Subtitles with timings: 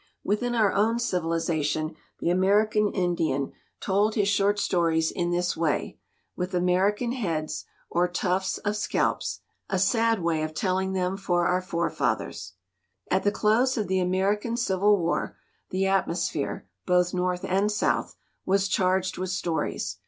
[0.23, 5.99] Within our own civilization the American Indian told his short stories in this way
[6.35, 11.61] with American heads or tufts of scalps a sad way of telling them for our
[11.61, 12.53] fore fathers.
[13.11, 15.37] "At the close of the American Civil War
[15.69, 19.97] the atmosphere, both North and South, was charged with stories.